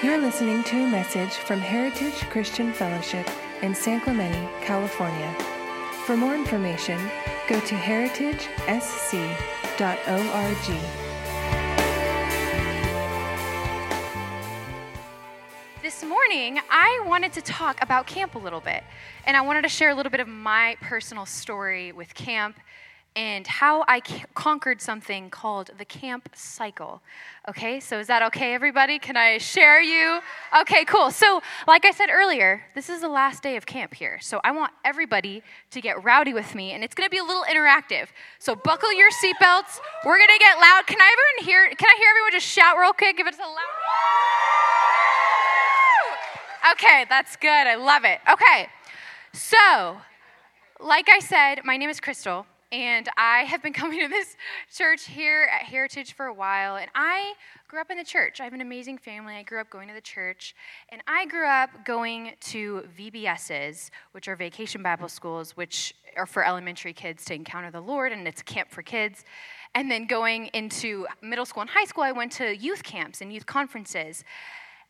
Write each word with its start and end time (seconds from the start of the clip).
You're 0.00 0.18
listening 0.18 0.62
to 0.62 0.76
a 0.84 0.86
message 0.86 1.32
from 1.32 1.58
Heritage 1.58 2.14
Christian 2.30 2.72
Fellowship 2.72 3.28
in 3.62 3.74
San 3.74 4.00
Clemente, 4.00 4.48
California. 4.64 5.34
For 6.06 6.16
more 6.16 6.36
information, 6.36 7.00
go 7.48 7.58
to 7.58 7.74
heritagesc.org. 7.74 8.78
This 15.82 16.04
morning, 16.04 16.60
I 16.70 17.02
wanted 17.04 17.32
to 17.32 17.42
talk 17.42 17.82
about 17.82 18.06
camp 18.06 18.36
a 18.36 18.38
little 18.38 18.60
bit, 18.60 18.84
and 19.26 19.36
I 19.36 19.40
wanted 19.40 19.62
to 19.62 19.68
share 19.68 19.90
a 19.90 19.96
little 19.96 20.10
bit 20.10 20.20
of 20.20 20.28
my 20.28 20.76
personal 20.80 21.26
story 21.26 21.90
with 21.90 22.14
camp 22.14 22.60
and 23.16 23.46
how 23.46 23.84
I 23.88 24.00
conquered 24.34 24.80
something 24.80 25.28
called 25.30 25.70
the 25.76 25.84
camp 25.84 26.28
cycle. 26.34 27.02
Okay, 27.48 27.80
so 27.80 27.98
is 27.98 28.06
that 28.06 28.22
okay, 28.22 28.54
everybody? 28.54 28.98
Can 28.98 29.16
I 29.16 29.38
share 29.38 29.80
you? 29.82 30.20
Okay, 30.60 30.84
cool. 30.84 31.10
So, 31.10 31.42
like 31.66 31.84
I 31.84 31.90
said 31.90 32.10
earlier, 32.10 32.62
this 32.74 32.88
is 32.88 33.00
the 33.00 33.08
last 33.08 33.42
day 33.42 33.56
of 33.56 33.66
camp 33.66 33.94
here. 33.94 34.18
So, 34.20 34.40
I 34.44 34.52
want 34.52 34.72
everybody 34.84 35.42
to 35.70 35.80
get 35.80 36.04
rowdy 36.04 36.32
with 36.32 36.54
me, 36.54 36.72
and 36.72 36.84
it's 36.84 36.94
gonna 36.94 37.08
be 37.08 37.18
a 37.18 37.24
little 37.24 37.44
interactive. 37.44 38.06
So, 38.38 38.54
buckle 38.54 38.92
your 38.92 39.10
seatbelts. 39.10 39.80
We're 40.04 40.18
gonna 40.18 40.38
get 40.38 40.58
loud. 40.58 40.86
Can 40.86 41.00
I 41.00 41.12
everyone 41.12 41.48
hear? 41.48 41.74
Can 41.74 41.88
I 41.88 41.96
hear 41.98 42.10
everyone 42.10 42.32
just 42.32 42.46
shout 42.46 42.78
real 42.78 42.92
quick? 42.92 43.16
Give 43.16 43.26
it 43.26 43.34
a 43.34 43.38
loud. 43.38 43.58
Okay, 46.72 47.06
that's 47.08 47.34
good. 47.36 47.48
I 47.48 47.74
love 47.76 48.04
it. 48.04 48.20
Okay, 48.30 48.68
so, 49.32 49.98
like 50.80 51.08
I 51.08 51.18
said, 51.18 51.64
my 51.64 51.76
name 51.76 51.90
is 51.90 51.98
Crystal. 51.98 52.46
And 52.70 53.08
I 53.16 53.40
have 53.44 53.62
been 53.62 53.72
coming 53.74 54.00
to 54.00 54.08
this 54.08 54.36
church 54.74 55.06
here 55.06 55.48
at 55.52 55.66
Heritage 55.66 56.12
for 56.12 56.26
a 56.26 56.34
while. 56.34 56.76
And 56.76 56.90
I 56.94 57.34
grew 57.66 57.80
up 57.80 57.90
in 57.90 57.98
the 57.98 58.04
church. 58.04 58.40
I 58.40 58.44
have 58.44 58.52
an 58.52 58.60
amazing 58.60 58.98
family. 58.98 59.34
I 59.34 59.42
grew 59.42 59.60
up 59.60 59.70
going 59.70 59.88
to 59.88 59.94
the 59.94 60.00
church. 60.00 60.54
And 60.90 61.02
I 61.06 61.26
grew 61.26 61.46
up 61.46 61.70
going 61.84 62.32
to 62.40 62.84
VBSs, 62.98 63.90
which 64.12 64.28
are 64.28 64.36
vacation 64.36 64.82
Bible 64.82 65.08
schools, 65.08 65.56
which 65.56 65.94
are 66.16 66.26
for 66.26 66.44
elementary 66.44 66.92
kids 66.92 67.24
to 67.26 67.34
encounter 67.34 67.70
the 67.70 67.80
Lord, 67.80 68.12
and 68.12 68.26
it's 68.26 68.40
a 68.40 68.44
camp 68.44 68.70
for 68.70 68.82
kids. 68.82 69.24
And 69.74 69.90
then 69.90 70.06
going 70.06 70.46
into 70.54 71.06
middle 71.22 71.44
school 71.44 71.60
and 71.60 71.70
high 71.70 71.84
school, 71.84 72.02
I 72.02 72.12
went 72.12 72.32
to 72.32 72.56
youth 72.56 72.82
camps 72.82 73.20
and 73.20 73.32
youth 73.32 73.46
conferences. 73.46 74.24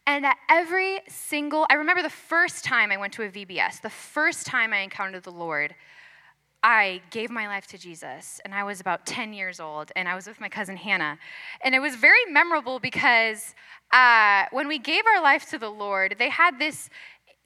And 0.07 0.25
at 0.25 0.37
every 0.49 1.01
single, 1.09 1.67
I 1.69 1.75
remember 1.75 2.03
the 2.03 2.09
first 2.09 2.65
time 2.65 2.91
I 2.91 2.97
went 2.97 3.13
to 3.15 3.25
a 3.25 3.29
VBS, 3.29 3.83
the 3.83 3.91
first 3.91 4.47
time 4.47 4.73
I 4.73 4.79
encountered 4.79 5.23
the 5.25 5.33
Lord 5.33 5.75
I 6.63 7.03
gave 7.11 7.31
my 7.31 7.47
life 7.47 7.67
to 7.69 7.79
Jesus, 7.79 8.41
and 8.45 8.53
I 8.53 8.65
was 8.65 8.81
about 8.81 9.07
10 9.07 9.33
years 9.33 9.61
old, 9.61 9.93
and 9.95 10.09
I 10.09 10.15
was 10.15 10.27
with 10.27 10.41
my 10.41 10.49
cousin 10.49 10.77
Hannah. 10.77 11.19
And 11.63 11.75
it 11.75 11.79
was 11.79 11.95
very 11.95 12.25
memorable 12.31 12.81
because 12.81 13.55
uh, 13.93 14.47
when 14.51 14.67
we 14.67 14.79
gave 14.79 15.05
our 15.07 15.23
life 15.23 15.49
to 15.51 15.59
the 15.59 15.71
Lord, 15.71 16.17
they 16.19 16.29
had 16.29 16.59
this, 16.59 16.91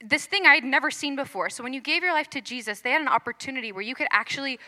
this 0.02 0.24
thing 0.24 0.46
I 0.46 0.54
had 0.54 0.64
never 0.64 0.90
seen 0.90 1.14
before. 1.14 1.50
So 1.50 1.62
when 1.62 1.74
you 1.74 1.80
gave 1.82 2.02
your 2.02 2.12
life 2.12 2.30
to 2.30 2.40
Jesus, 2.40 2.80
they 2.80 2.90
had 2.90 3.02
an 3.02 3.08
opportunity 3.08 3.70
where 3.70 3.82
you 3.82 3.94
could 3.94 4.08
actually 4.10 4.58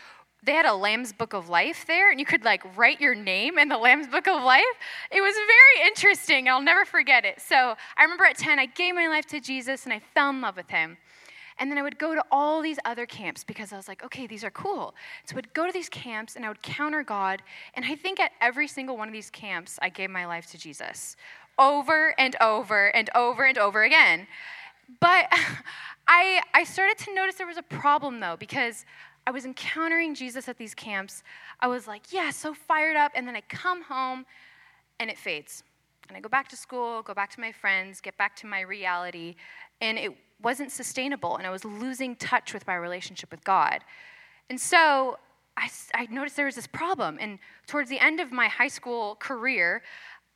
they 0.45 0.51
had 0.51 0.67
a 0.67 0.75
Lamb's 0.75 1.11
Book 1.11 1.33
of 1.33 1.49
Life 1.49 1.85
there, 1.87 2.11
and 2.11 2.19
you 2.19 2.25
could 2.25 2.45
like 2.45 2.61
write 2.77 3.01
your 3.01 3.15
name 3.15 3.57
in 3.57 3.67
the 3.67 3.77
Lamb's 3.77 4.05
Book 4.05 4.27
of 4.27 4.43
Life. 4.43 4.63
It 5.11 5.21
was 5.21 5.33
very 5.33 5.87
interesting. 5.87 6.47
I'll 6.47 6.61
never 6.61 6.85
forget 6.85 7.25
it. 7.25 7.41
So 7.41 7.75
I 7.97 8.03
remember 8.03 8.25
at 8.25 8.37
10, 8.37 8.59
I 8.59 8.67
gave 8.67 8.93
my 8.93 9.07
life 9.07 9.25
to 9.27 9.39
Jesus 9.39 9.85
and 9.85 9.93
I 9.93 10.01
fell 10.13 10.29
in 10.29 10.41
love 10.41 10.55
with 10.55 10.69
him. 10.69 10.97
And 11.57 11.71
then 11.71 11.77
I 11.77 11.81
would 11.81 11.97
go 11.97 12.13
to 12.13 12.23
all 12.31 12.61
these 12.61 12.77
other 12.83 13.05
camps 13.05 13.43
because 13.43 13.71
I 13.71 13.77
was 13.77 13.87
like, 13.87 14.03
okay, 14.03 14.27
these 14.27 14.43
are 14.43 14.51
cool. 14.51 14.93
So 15.25 15.33
I 15.33 15.35
would 15.37 15.53
go 15.53 15.65
to 15.65 15.71
these 15.71 15.87
camps 15.87 16.35
and 16.35 16.45
I 16.45 16.49
would 16.49 16.61
counter 16.61 17.01
God. 17.03 17.41
And 17.75 17.85
I 17.85 17.95
think 17.95 18.19
at 18.19 18.31
every 18.41 18.67
single 18.67 18.97
one 18.97 19.07
of 19.07 19.13
these 19.13 19.29
camps, 19.29 19.79
I 19.81 19.89
gave 19.89 20.09
my 20.09 20.25
life 20.25 20.47
to 20.51 20.57
Jesus 20.57 21.15
over 21.57 22.13
and 22.19 22.35
over 22.41 22.93
and 22.93 23.09
over 23.15 23.45
and 23.45 23.57
over 23.57 23.83
again. 23.83 24.27
But 24.99 25.27
I, 26.07 26.41
I 26.53 26.63
started 26.65 26.97
to 27.05 27.15
notice 27.15 27.35
there 27.35 27.47
was 27.47 27.57
a 27.57 27.63
problem 27.63 28.19
though, 28.19 28.35
because 28.37 28.85
I 29.27 29.31
was 29.31 29.45
encountering 29.45 30.13
Jesus 30.13 30.47
at 30.47 30.57
these 30.57 30.75
camps. 30.75 31.23
I 31.59 31.67
was 31.67 31.87
like, 31.87 32.11
yeah, 32.11 32.29
so 32.29 32.53
fired 32.53 32.95
up. 32.95 33.11
And 33.15 33.27
then 33.27 33.35
I 33.35 33.41
come 33.41 33.83
home 33.83 34.25
and 34.99 35.09
it 35.09 35.17
fades. 35.17 35.63
And 36.07 36.15
I 36.15 36.19
go 36.19 36.29
back 36.29 36.47
to 36.49 36.55
school, 36.55 37.01
go 37.01 37.13
back 37.13 37.31
to 37.31 37.39
my 37.39 37.51
friends, 37.51 38.01
get 38.01 38.15
back 38.17 38.35
to 38.37 38.47
my 38.47 38.61
reality. 38.61 39.35
And 39.81 39.97
it 39.97 40.15
wasn't 40.45 40.71
sustainable 40.71 41.35
and 41.35 41.45
I 41.45 41.49
was 41.49 41.65
losing 41.65 42.15
touch 42.15 42.53
with 42.53 42.65
my 42.67 42.75
relationship 42.75 43.31
with 43.31 43.43
God. 43.43 43.79
And 44.49 44.61
so 44.61 45.17
I, 45.57 45.69
I 45.95 46.05
noticed 46.05 46.35
there 46.35 46.45
was 46.45 46.55
this 46.55 46.67
problem. 46.67 47.17
And 47.19 47.39
towards 47.65 47.89
the 47.89 47.99
end 47.99 48.19
of 48.19 48.31
my 48.31 48.47
high 48.47 48.67
school 48.67 49.15
career, 49.15 49.81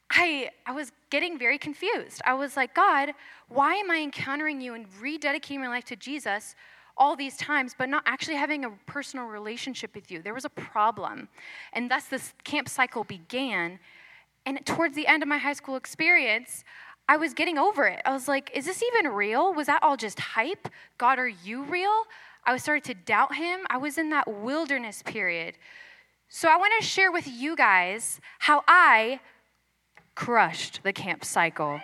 I, 0.09 0.49
I 0.65 0.71
was 0.71 0.91
getting 1.11 1.37
very 1.37 1.59
confused. 1.59 2.21
I 2.25 2.33
was 2.33 2.57
like, 2.57 2.73
God, 2.73 3.13
why 3.49 3.75
am 3.75 3.91
I 3.91 3.97
encountering 3.97 4.59
you 4.59 4.73
and 4.73 4.87
rededicating 4.99 5.59
my 5.59 5.67
life 5.67 5.85
to 5.85 5.95
Jesus 5.95 6.55
all 6.97 7.15
these 7.15 7.37
times, 7.37 7.75
but 7.77 7.87
not 7.87 8.01
actually 8.07 8.35
having 8.35 8.65
a 8.65 8.71
personal 8.87 9.27
relationship 9.27 9.93
with 9.93 10.09
you? 10.09 10.23
There 10.23 10.33
was 10.33 10.45
a 10.45 10.49
problem. 10.49 11.29
And 11.73 11.91
thus, 11.91 12.05
this 12.05 12.33
camp 12.43 12.67
cycle 12.67 13.03
began. 13.03 13.79
And 14.47 14.65
towards 14.65 14.95
the 14.95 15.05
end 15.05 15.21
of 15.21 15.29
my 15.29 15.37
high 15.37 15.53
school 15.53 15.75
experience, 15.75 16.63
I 17.09 17.17
was 17.17 17.33
getting 17.33 17.57
over 17.57 17.87
it. 17.87 18.03
I 18.05 18.13
was 18.13 18.27
like, 18.27 18.51
is 18.53 18.65
this 18.65 18.83
even 18.83 19.11
real? 19.11 19.51
Was 19.51 19.65
that 19.65 19.81
all 19.81 19.97
just 19.97 20.19
hype? 20.19 20.69
God, 20.99 21.17
are 21.17 21.27
you 21.27 21.63
real? 21.63 22.03
I 22.45 22.55
starting 22.57 22.83
to 22.83 22.93
doubt 22.93 23.33
him. 23.33 23.61
I 23.67 23.77
was 23.77 23.97
in 23.97 24.11
that 24.11 24.27
wilderness 24.27 25.01
period. 25.01 25.55
So 26.29 26.49
I 26.49 26.55
want 26.57 26.71
to 26.79 26.85
share 26.85 27.11
with 27.11 27.27
you 27.27 27.55
guys 27.55 28.21
how 28.37 28.63
I 28.67 29.21
crushed 30.13 30.81
the 30.83 30.93
camp 30.93 31.25
cycle. 31.25 31.81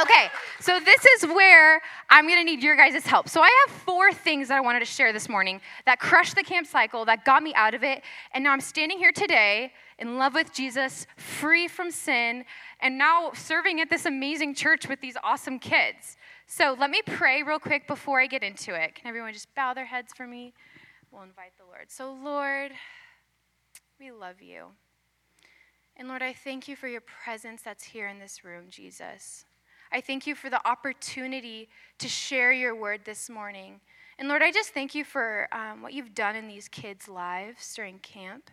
Okay, 0.00 0.28
so 0.58 0.80
this 0.80 1.04
is 1.04 1.26
where 1.26 1.82
I'm 2.08 2.26
gonna 2.26 2.44
need 2.44 2.62
your 2.62 2.76
guys' 2.76 3.04
help. 3.04 3.28
So 3.28 3.42
I 3.42 3.66
have 3.66 3.76
four 3.76 4.10
things 4.12 4.48
that 4.48 4.56
I 4.56 4.60
wanted 4.60 4.80
to 4.80 4.86
share 4.86 5.12
this 5.12 5.28
morning 5.28 5.60
that 5.84 6.00
crushed 6.00 6.34
the 6.34 6.42
camp 6.42 6.66
cycle, 6.66 7.04
that 7.04 7.26
got 7.26 7.42
me 7.42 7.52
out 7.54 7.74
of 7.74 7.84
it, 7.84 8.02
and 8.32 8.42
now 8.42 8.52
I'm 8.52 8.60
standing 8.60 8.96
here 8.96 9.12
today 9.12 9.72
in 9.98 10.16
love 10.16 10.32
with 10.32 10.52
Jesus, 10.52 11.06
free 11.16 11.68
from 11.68 11.90
sin, 11.90 12.44
and 12.80 12.96
now 12.96 13.32
serving 13.34 13.80
at 13.80 13.90
this 13.90 14.06
amazing 14.06 14.54
church 14.54 14.88
with 14.88 15.00
these 15.00 15.16
awesome 15.22 15.58
kids. 15.58 16.16
So 16.46 16.74
let 16.78 16.90
me 16.90 17.02
pray 17.04 17.42
real 17.42 17.58
quick 17.58 17.86
before 17.86 18.20
I 18.20 18.26
get 18.26 18.42
into 18.42 18.74
it. 18.74 18.94
Can 18.94 19.06
everyone 19.06 19.32
just 19.34 19.54
bow 19.54 19.74
their 19.74 19.84
heads 19.86 20.12
for 20.14 20.26
me? 20.26 20.54
We'll 21.10 21.22
invite 21.22 21.52
the 21.58 21.64
Lord. 21.64 21.90
So, 21.90 22.12
Lord, 22.12 22.72
we 24.00 24.10
love 24.10 24.40
you. 24.40 24.68
And 25.96 26.08
Lord, 26.08 26.22
I 26.22 26.32
thank 26.32 26.66
you 26.66 26.76
for 26.76 26.88
your 26.88 27.02
presence 27.02 27.60
that's 27.62 27.84
here 27.84 28.08
in 28.08 28.18
this 28.18 28.42
room, 28.42 28.64
Jesus. 28.70 29.44
I 29.92 30.00
thank 30.00 30.26
you 30.26 30.34
for 30.34 30.48
the 30.48 30.66
opportunity 30.66 31.68
to 31.98 32.08
share 32.08 32.50
your 32.50 32.74
word 32.74 33.02
this 33.04 33.28
morning. 33.28 33.80
And 34.18 34.26
Lord, 34.26 34.42
I 34.42 34.50
just 34.50 34.70
thank 34.70 34.94
you 34.94 35.04
for 35.04 35.48
um, 35.52 35.82
what 35.82 35.92
you've 35.92 36.14
done 36.14 36.34
in 36.34 36.48
these 36.48 36.66
kids' 36.66 37.08
lives 37.08 37.74
during 37.74 37.98
camp. 37.98 38.50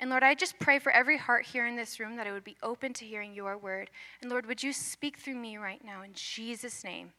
And 0.00 0.08
Lord, 0.08 0.22
I 0.22 0.34
just 0.34 0.58
pray 0.58 0.78
for 0.78 0.90
every 0.90 1.18
heart 1.18 1.44
here 1.44 1.66
in 1.66 1.76
this 1.76 2.00
room 2.00 2.16
that 2.16 2.26
it 2.26 2.32
would 2.32 2.44
be 2.44 2.56
open 2.62 2.94
to 2.94 3.04
hearing 3.04 3.34
your 3.34 3.58
word. 3.58 3.90
And 4.22 4.30
Lord, 4.30 4.46
would 4.46 4.62
you 4.62 4.72
speak 4.72 5.18
through 5.18 5.34
me 5.34 5.58
right 5.58 5.84
now 5.84 6.02
in 6.02 6.12
Jesus' 6.14 6.82
name? 6.84 7.12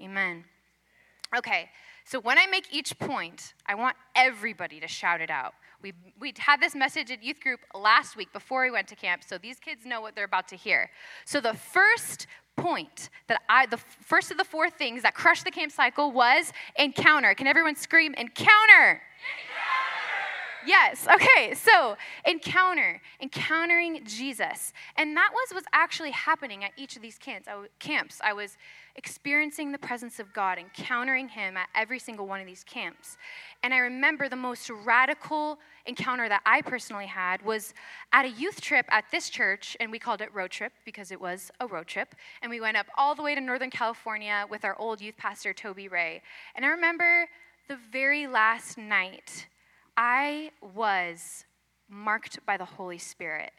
Amen. 0.00 0.44
Okay, 1.36 1.70
so 2.04 2.20
when 2.20 2.38
I 2.38 2.46
make 2.46 2.72
each 2.72 2.96
point, 2.98 3.54
I 3.66 3.74
want 3.74 3.96
everybody 4.14 4.78
to 4.78 4.86
shout 4.86 5.20
it 5.20 5.30
out. 5.30 5.54
We 5.82 5.92
we 6.18 6.32
had 6.38 6.60
this 6.60 6.74
message 6.74 7.10
at 7.10 7.22
youth 7.22 7.40
group 7.40 7.60
last 7.74 8.16
week 8.16 8.32
before 8.32 8.62
we 8.62 8.70
went 8.70 8.88
to 8.88 8.96
camp, 8.96 9.22
so 9.24 9.38
these 9.38 9.58
kids 9.58 9.84
know 9.84 10.00
what 10.00 10.14
they're 10.14 10.24
about 10.24 10.48
to 10.48 10.56
hear. 10.56 10.90
So 11.24 11.40
the 11.40 11.54
first 11.54 12.26
point 12.56 13.10
that 13.28 13.42
I, 13.48 13.66
the 13.66 13.76
first 13.76 14.30
of 14.30 14.38
the 14.38 14.44
four 14.44 14.70
things 14.70 15.02
that 15.02 15.14
crushed 15.14 15.44
the 15.44 15.50
camp 15.50 15.72
cycle 15.72 16.10
was 16.10 16.52
encounter. 16.76 17.34
Can 17.34 17.46
everyone 17.46 17.76
scream 17.76 18.14
encounter? 18.14 19.02
Yes. 20.66 21.06
Okay. 21.06 21.54
So, 21.54 21.96
encounter, 22.24 23.00
encountering 23.20 24.04
Jesus. 24.04 24.72
And 24.96 25.16
that 25.16 25.30
was 25.32 25.54
what's 25.54 25.66
actually 25.72 26.10
happening 26.10 26.64
at 26.64 26.72
each 26.76 26.96
of 26.96 27.02
these 27.02 27.18
camps. 27.18 27.48
I, 27.48 27.66
camps. 27.78 28.20
I 28.22 28.32
was 28.32 28.58
experiencing 28.96 29.72
the 29.72 29.78
presence 29.78 30.18
of 30.18 30.32
God, 30.32 30.58
encountering 30.58 31.28
Him 31.28 31.56
at 31.56 31.68
every 31.74 31.98
single 31.98 32.26
one 32.26 32.40
of 32.40 32.46
these 32.46 32.64
camps. 32.64 33.16
And 33.62 33.72
I 33.72 33.78
remember 33.78 34.28
the 34.28 34.36
most 34.36 34.70
radical 34.70 35.58
encounter 35.86 36.28
that 36.28 36.42
I 36.44 36.62
personally 36.62 37.06
had 37.06 37.42
was 37.42 37.74
at 38.12 38.24
a 38.24 38.30
youth 38.30 38.60
trip 38.60 38.86
at 38.88 39.04
this 39.12 39.28
church, 39.28 39.76
and 39.78 39.92
we 39.92 39.98
called 39.98 40.20
it 40.20 40.34
Road 40.34 40.50
Trip 40.50 40.72
because 40.84 41.12
it 41.12 41.20
was 41.20 41.50
a 41.60 41.66
road 41.66 41.86
trip. 41.86 42.14
And 42.42 42.50
we 42.50 42.60
went 42.60 42.76
up 42.76 42.86
all 42.96 43.14
the 43.14 43.22
way 43.22 43.34
to 43.34 43.40
Northern 43.40 43.70
California 43.70 44.46
with 44.50 44.64
our 44.64 44.76
old 44.78 45.00
youth 45.00 45.16
pastor, 45.16 45.52
Toby 45.52 45.88
Ray. 45.88 46.22
And 46.54 46.64
I 46.64 46.68
remember 46.68 47.26
the 47.68 47.76
very 47.92 48.26
last 48.26 48.78
night, 48.78 49.46
I 49.96 50.50
was 50.74 51.44
marked 51.88 52.44
by 52.44 52.56
the 52.56 52.64
Holy 52.64 52.98
Spirit. 52.98 53.52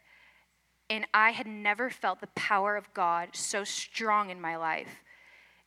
And 0.89 1.05
I 1.13 1.31
had 1.31 1.47
never 1.47 1.89
felt 1.89 2.21
the 2.21 2.27
power 2.27 2.77
of 2.77 2.93
God 2.93 3.29
so 3.33 3.63
strong 3.63 4.29
in 4.29 4.39
my 4.39 4.55
life. 4.55 5.03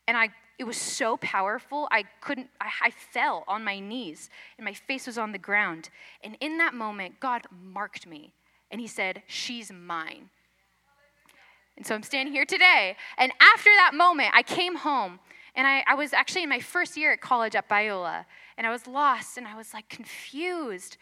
And 0.09 0.17
I, 0.17 0.31
it 0.59 0.65
was 0.65 0.77
so 0.77 1.17
powerful, 1.19 1.89
I 1.91 2.05
couldn't, 2.21 2.49
I, 2.61 2.71
I 2.83 2.91
fell 2.91 3.45
on 3.47 3.63
my 3.63 3.81
knees 3.81 4.31
and 4.57 4.65
my 4.65 4.73
face 4.73 5.07
was 5.07 5.19
on 5.19 5.33
the 5.33 5.39
ground. 5.39 5.91
And 6.25 6.37
in 6.41 6.59
that 6.59 6.73
moment, 6.73 7.21
God 7.21 7.43
marked 7.51 8.07
me 8.07 8.33
and 8.71 8.81
He 8.81 8.87
said, 8.87 9.23
She's 9.27 9.71
mine. 9.71 10.31
And 11.77 11.87
so 11.87 11.95
I'm 11.95 12.03
standing 12.03 12.33
here 12.33 12.45
today. 12.45 12.97
And 13.17 13.33
after 13.41 13.71
that 13.77 13.93
moment, 13.95 14.31
I 14.35 14.43
came 14.43 14.77
home 14.77 15.19
and 15.55 15.67
I, 15.67 15.85
I 15.87 15.95
was 15.95 16.13
actually 16.13 16.43
in 16.43 16.49
my 16.49 16.61
first 16.61 16.97
year 16.97 17.13
at 17.13 17.21
college 17.21 17.55
at 17.55 17.69
Biola. 17.69 18.25
And 18.57 18.67
I 18.67 18.71
was 18.71 18.87
lost 18.87 19.39
and 19.39 19.47
I 19.47 19.57
was 19.57 19.73
like 19.75 19.89
confused. 19.89 20.97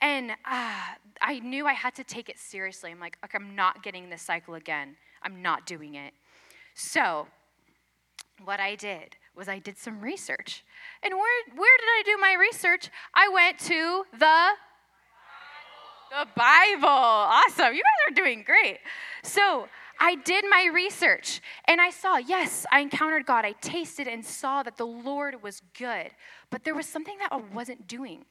And 0.00 0.30
uh, 0.30 0.80
I 1.20 1.40
knew 1.42 1.66
I 1.66 1.72
had 1.72 1.94
to 1.96 2.04
take 2.04 2.28
it 2.28 2.38
seriously. 2.38 2.90
I'm 2.90 3.00
like, 3.00 3.18
okay, 3.24 3.36
I'm 3.36 3.54
not 3.54 3.82
getting 3.82 4.10
this 4.10 4.22
cycle 4.22 4.54
again. 4.54 4.96
I'm 5.22 5.42
not 5.42 5.66
doing 5.66 5.94
it. 5.94 6.14
So, 6.74 7.26
what 8.44 8.60
I 8.60 8.76
did 8.76 9.16
was 9.34 9.48
I 9.48 9.58
did 9.58 9.76
some 9.76 10.00
research. 10.00 10.64
And 11.02 11.12
where, 11.14 11.42
where 11.56 11.78
did 11.78 11.86
I 11.86 12.02
do 12.04 12.16
my 12.20 12.36
research? 12.38 12.88
I 13.14 13.28
went 13.28 13.58
to 13.60 14.04
the 14.16 14.50
the 16.10 16.26
Bible. 16.36 16.88
Awesome. 16.88 17.74
You 17.74 17.82
guys 17.82 18.12
are 18.12 18.14
doing 18.14 18.42
great. 18.42 18.78
So, 19.22 19.68
I 20.00 20.14
did 20.14 20.44
my 20.48 20.70
research 20.72 21.40
and 21.66 21.80
I 21.80 21.90
saw, 21.90 22.16
yes, 22.16 22.64
I 22.70 22.80
encountered 22.80 23.26
God. 23.26 23.44
I 23.44 23.52
tasted 23.52 24.06
and 24.06 24.24
saw 24.24 24.62
that 24.62 24.76
the 24.76 24.86
Lord 24.86 25.42
was 25.42 25.62
good. 25.78 26.10
But 26.50 26.64
there 26.64 26.74
was 26.74 26.86
something 26.86 27.18
that 27.18 27.32
I 27.32 27.40
wasn't 27.54 27.86
doing. 27.86 28.24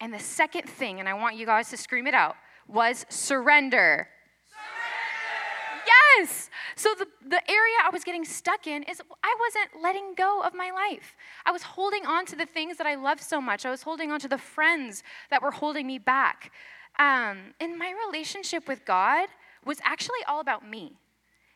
And 0.00 0.14
the 0.14 0.18
second 0.18 0.68
thing, 0.68 0.98
and 0.98 1.08
I 1.08 1.14
want 1.14 1.36
you 1.36 1.44
guys 1.44 1.68
to 1.70 1.76
scream 1.76 2.06
it 2.06 2.14
out, 2.14 2.36
was 2.66 3.04
surrender. 3.10 4.08
surrender. 4.48 5.86
Yes. 6.18 6.48
So 6.74 6.94
the, 6.98 7.06
the 7.28 7.50
area 7.50 7.74
I 7.84 7.90
was 7.92 8.02
getting 8.02 8.24
stuck 8.24 8.66
in 8.66 8.82
is 8.84 9.02
I 9.22 9.36
wasn't 9.40 9.82
letting 9.82 10.14
go 10.14 10.42
of 10.42 10.54
my 10.54 10.70
life. 10.70 11.16
I 11.44 11.52
was 11.52 11.62
holding 11.62 12.06
on 12.06 12.24
to 12.26 12.36
the 12.36 12.46
things 12.46 12.78
that 12.78 12.86
I 12.86 12.94
loved 12.94 13.22
so 13.22 13.40
much. 13.40 13.66
I 13.66 13.70
was 13.70 13.82
holding 13.82 14.10
on 14.10 14.20
to 14.20 14.28
the 14.28 14.38
friends 14.38 15.02
that 15.30 15.42
were 15.42 15.50
holding 15.50 15.86
me 15.86 15.98
back. 15.98 16.50
Um, 16.98 17.54
and 17.60 17.78
my 17.78 17.92
relationship 18.06 18.66
with 18.66 18.84
God 18.86 19.28
was 19.64 19.78
actually 19.84 20.20
all 20.26 20.40
about 20.40 20.68
me. 20.68 20.96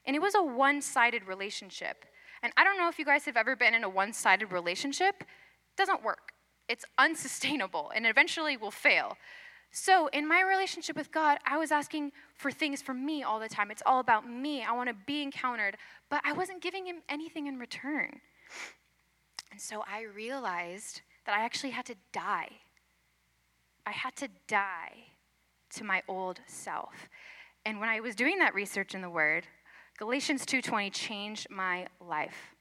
And 0.07 0.15
it 0.15 0.23
was 0.23 0.35
a 0.35 0.43
one 0.43 0.83
sided 0.83 1.27
relationship. 1.27 2.05
And 2.43 2.53
I 2.57 2.65
don't 2.65 2.77
know 2.77 2.89
if 2.89 2.99
you 2.99 3.05
guys 3.05 3.25
have 3.25 3.37
ever 3.37 3.57
been 3.57 3.75
in 3.75 3.85
a 3.85 3.89
one 3.89 4.13
sided 4.13 4.53
relationship, 4.53 5.15
it 5.21 5.77
doesn't 5.77 6.03
work 6.03 6.35
it's 6.69 6.85
unsustainable 6.99 7.93
and 7.95 8.07
eventually 8.07 8.57
will 8.57 8.71
fail. 8.71 9.17
So, 9.71 10.07
in 10.09 10.29
my 10.29 10.41
relationship 10.41 10.97
with 10.97 11.11
God, 11.11 11.39
I 11.45 11.57
was 11.57 11.73
asking 11.73 12.13
for 12.37 12.53
things 12.53 12.81
for 12.81 12.95
me 12.95 13.25
all 13.25 13.41
the 13.41 13.49
time. 13.49 13.73
It's 13.73 13.83
all 13.85 13.99
about 13.99 14.29
me. 14.29 14.63
I 14.63 14.73
want 14.73 14.89
to 14.89 14.95
be 15.07 15.21
encountered, 15.21 15.77
but 16.09 16.21
I 16.25 16.33
wasn't 16.33 16.63
giving 16.63 16.87
him 16.87 17.03
anything 17.09 17.49
in 17.49 17.59
return. 17.59 18.21
And 19.51 19.61
so 19.61 19.83
I 19.91 20.03
realized 20.03 21.01
that 21.27 21.37
I 21.37 21.45
actually 21.45 21.71
had 21.71 21.87
to 21.87 21.97
die. 22.13 22.51
I 23.85 23.91
had 23.91 24.15
to 24.17 24.29
die 24.47 25.07
to 25.71 25.85
my 25.85 26.03
old 26.07 26.39
self. 26.47 27.09
And 27.67 27.81
when 27.81 27.89
I 27.89 27.99
was 27.99 28.15
doing 28.15 28.39
that 28.39 28.55
research 28.55 28.95
in 28.95 29.01
the 29.01 29.11
word, 29.11 29.49
Galatians 29.97 30.45
2:20 30.45 30.91
changed 30.91 31.49
my 31.51 31.87
life. 32.01 32.55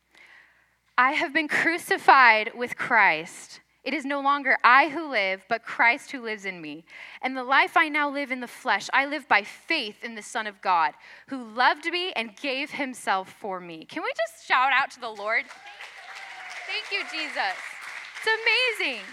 I 0.97 1.13
have 1.13 1.33
been 1.33 1.47
crucified 1.47 2.53
with 2.53 2.77
Christ. 2.77 3.62
It 3.83 3.94
is 3.94 4.06
no 4.06 4.21
longer 4.21 4.57
I 4.63 4.89
who 4.89 5.09
live, 5.09 5.44
but 5.50 5.63
Christ 5.63 6.12
who 6.12 6.21
lives 6.21 6.45
in 6.45 6.62
me. 6.62 6.85
And 7.21 7.35
the 7.35 7.44
life 7.44 7.75
I 7.75 7.89
now 7.89 8.07
live 8.07 8.31
in 8.31 8.39
the 8.39 8.47
flesh, 8.47 8.89
I 8.94 9.06
live 9.06 9.27
by 9.27 9.44
faith 9.44 10.03
in 10.03 10.15
the 10.15 10.21
Son 10.21 10.47
of 10.47 10.62
God, 10.62 10.94
who 11.27 11.44
loved 11.44 11.85
me 11.85 12.13
and 12.13 12.38
gave 12.38 12.71
himself 12.71 13.30
for 13.33 13.59
me. 13.59 13.83
Can 13.86 14.03
we 14.03 14.13
just 14.15 14.47
shout 14.47 14.71
out 14.71 14.91
to 14.91 15.01
the 15.01 15.09
Lord? 15.09 15.45
Thank 16.68 16.91
you, 16.91 17.03
Jesus. 17.12 17.57
It's 18.18 18.79
amazing. 18.79 19.03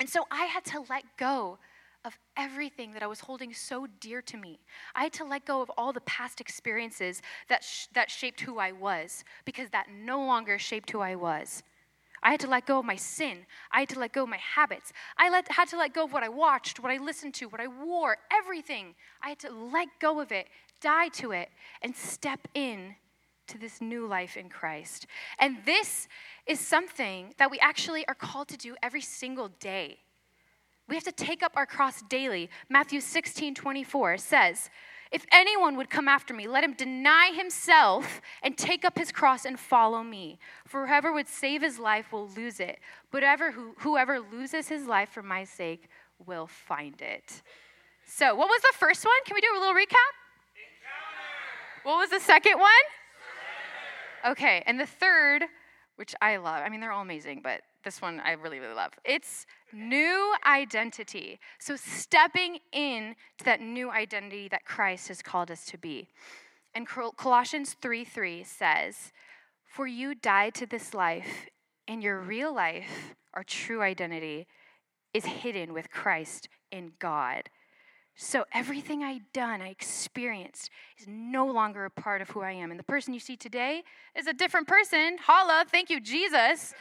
And 0.00 0.08
so 0.08 0.26
I 0.30 0.46
had 0.46 0.64
to 0.66 0.84
let 0.88 1.04
go 1.16 1.58
of 2.04 2.18
everything 2.36 2.92
that 2.92 3.02
I 3.02 3.06
was 3.06 3.20
holding 3.20 3.52
so 3.52 3.86
dear 4.00 4.22
to 4.22 4.36
me. 4.36 4.58
I 4.94 5.04
had 5.04 5.12
to 5.14 5.24
let 5.24 5.44
go 5.44 5.60
of 5.60 5.70
all 5.76 5.92
the 5.92 6.00
past 6.02 6.40
experiences 6.40 7.20
that, 7.48 7.62
sh- 7.62 7.86
that 7.94 8.10
shaped 8.10 8.40
who 8.40 8.58
I 8.58 8.72
was 8.72 9.24
because 9.44 9.70
that 9.70 9.88
no 9.90 10.24
longer 10.24 10.58
shaped 10.58 10.90
who 10.90 11.00
I 11.00 11.14
was. 11.14 11.62
I 12.22 12.30
had 12.30 12.40
to 12.40 12.48
let 12.48 12.66
go 12.66 12.78
of 12.78 12.84
my 12.84 12.96
sin. 12.96 13.46
I 13.70 13.80
had 13.80 13.88
to 13.90 13.98
let 13.98 14.12
go 14.12 14.24
of 14.24 14.28
my 14.28 14.38
habits. 14.38 14.92
I 15.16 15.30
let, 15.30 15.50
had 15.50 15.68
to 15.68 15.78
let 15.78 15.94
go 15.94 16.04
of 16.04 16.12
what 16.12 16.22
I 16.22 16.28
watched, 16.28 16.82
what 16.82 16.92
I 16.92 16.98
listened 16.98 17.34
to, 17.34 17.46
what 17.46 17.60
I 17.60 17.66
wore, 17.66 18.18
everything. 18.30 18.94
I 19.22 19.30
had 19.30 19.38
to 19.40 19.50
let 19.50 19.88
go 20.00 20.20
of 20.20 20.30
it, 20.32 20.46
die 20.80 21.08
to 21.08 21.32
it, 21.32 21.48
and 21.82 21.96
step 21.96 22.40
in 22.54 22.94
to 23.46 23.58
this 23.58 23.80
new 23.80 24.06
life 24.06 24.36
in 24.36 24.48
Christ. 24.48 25.06
And 25.38 25.58
this 25.64 26.08
is 26.46 26.60
something 26.60 27.34
that 27.38 27.50
we 27.50 27.58
actually 27.58 28.06
are 28.06 28.14
called 28.14 28.48
to 28.48 28.56
do 28.56 28.76
every 28.82 29.00
single 29.00 29.48
day. 29.60 29.98
We 30.90 30.96
have 30.96 31.04
to 31.04 31.12
take 31.12 31.42
up 31.42 31.52
our 31.54 31.66
cross 31.66 32.02
daily. 32.02 32.50
Matthew 32.68 33.00
16 33.00 33.54
24 33.54 34.18
says, 34.18 34.68
if 35.12 35.24
anyone 35.32 35.76
would 35.76 35.90
come 35.90 36.06
after 36.06 36.32
me, 36.34 36.46
let 36.46 36.62
him 36.62 36.74
deny 36.74 37.32
himself 37.34 38.20
and 38.42 38.56
take 38.56 38.84
up 38.84 38.96
his 38.96 39.10
cross 39.10 39.44
and 39.44 39.58
follow 39.58 40.04
me. 40.04 40.38
For 40.66 40.86
whoever 40.86 41.12
would 41.12 41.26
save 41.26 41.62
his 41.62 41.80
life 41.80 42.12
will 42.12 42.28
lose 42.28 42.60
it, 42.60 42.78
but 43.10 43.22
whoever, 43.22 43.52
whoever 43.78 44.20
loses 44.20 44.68
his 44.68 44.86
life 44.86 45.08
for 45.08 45.22
my 45.22 45.42
sake 45.42 45.88
will 46.26 46.46
find 46.46 47.00
it. 47.00 47.42
So, 48.04 48.34
what 48.36 48.48
was 48.48 48.62
the 48.62 48.74
first 48.78 49.04
one? 49.04 49.14
Can 49.24 49.34
we 49.34 49.40
do 49.40 49.48
a 49.56 49.58
little 49.58 49.74
recap? 49.74 50.14
Encounter. 50.54 51.82
What 51.84 51.98
was 51.98 52.10
the 52.10 52.20
second 52.20 52.58
one? 52.58 52.70
Surrender. 54.22 54.32
Okay, 54.32 54.62
and 54.66 54.78
the 54.78 54.86
third, 54.86 55.44
which 56.00 56.14
I 56.22 56.38
love, 56.38 56.62
I 56.64 56.70
mean, 56.70 56.80
they're 56.80 56.92
all 56.92 57.02
amazing, 57.02 57.42
but 57.44 57.60
this 57.84 58.00
one 58.00 58.20
I 58.20 58.32
really, 58.32 58.58
really 58.58 58.74
love. 58.74 58.92
It's 59.04 59.44
new 59.70 60.34
identity. 60.46 61.38
So 61.58 61.76
stepping 61.76 62.60
in 62.72 63.14
to 63.36 63.44
that 63.44 63.60
new 63.60 63.90
identity 63.90 64.48
that 64.48 64.64
Christ 64.64 65.08
has 65.08 65.20
called 65.20 65.50
us 65.50 65.66
to 65.66 65.76
be. 65.76 66.08
And 66.74 66.88
Colossians 66.88 67.76
3 67.82 68.04
3 68.04 68.44
says, 68.44 69.12
For 69.66 69.86
you 69.86 70.14
died 70.14 70.54
to 70.54 70.66
this 70.66 70.94
life, 70.94 71.50
and 71.86 72.02
your 72.02 72.18
real 72.18 72.54
life, 72.54 73.14
our 73.34 73.44
true 73.44 73.82
identity, 73.82 74.46
is 75.12 75.26
hidden 75.26 75.74
with 75.74 75.90
Christ 75.90 76.48
in 76.72 76.92
God. 76.98 77.50
So 78.22 78.44
everything 78.52 79.02
I'd 79.02 79.32
done, 79.32 79.62
I 79.62 79.68
experienced, 79.68 80.68
is 80.98 81.06
no 81.08 81.46
longer 81.46 81.86
a 81.86 81.90
part 81.90 82.20
of 82.20 82.28
who 82.28 82.42
I 82.42 82.52
am. 82.52 82.70
And 82.70 82.78
the 82.78 82.84
person 82.84 83.14
you 83.14 83.18
see 83.18 83.34
today 83.34 83.82
is 84.14 84.26
a 84.26 84.34
different 84.34 84.68
person. 84.68 85.16
Holla, 85.22 85.64
thank 85.66 85.88
you, 85.88 86.02
Jesus. 86.02 86.74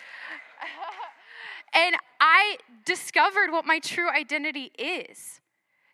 and 1.74 1.96
I 2.20 2.58
discovered 2.84 3.54
what 3.54 3.66
my 3.66 3.80
true 3.80 4.10
identity 4.10 4.74
is. 4.78 5.40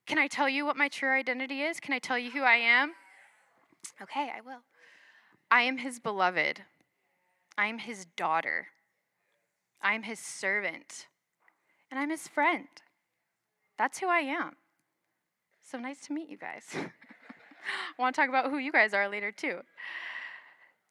Can 0.07 0.17
I 0.17 0.25
tell 0.25 0.49
you 0.49 0.65
what 0.65 0.77
my 0.77 0.87
true 0.87 1.11
identity 1.11 1.61
is? 1.61 1.79
Can 1.79 1.93
I 1.93 1.99
tell 1.99 2.17
you 2.17 2.31
who 2.31 2.41
I 2.41 2.55
am? 2.55 2.93
Okay, 4.01 4.31
I 4.35 4.41
will. 4.41 4.63
I 5.51 5.61
am 5.61 5.77
his 5.77 5.99
beloved. 5.99 6.63
I 7.55 7.67
am 7.67 7.77
his 7.77 8.07
daughter. 8.17 8.69
I 9.79 9.93
am 9.93 10.01
his 10.01 10.17
servant. 10.17 11.05
And 11.91 11.99
I'm 11.99 12.09
his 12.09 12.27
friend. 12.27 12.67
That's 13.77 13.99
who 13.99 14.07
I 14.07 14.21
am. 14.21 14.55
So 15.65 15.79
nice 15.79 15.99
to 16.01 16.13
meet 16.13 16.29
you 16.29 16.37
guys. 16.37 16.63
I 16.75 18.01
want 18.01 18.13
to 18.13 18.21
talk 18.21 18.29
about 18.29 18.51
who 18.51 18.59
you 18.59 18.71
guys 18.71 18.93
are 18.93 19.09
later, 19.09 19.31
too. 19.31 19.61